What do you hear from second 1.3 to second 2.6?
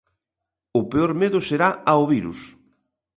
será ao virus.